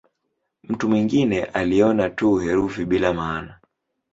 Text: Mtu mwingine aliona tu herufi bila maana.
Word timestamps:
Mtu 0.63 0.89
mwingine 0.89 1.43
aliona 1.43 2.09
tu 2.09 2.35
herufi 2.37 2.85
bila 2.85 3.13
maana. 3.13 3.55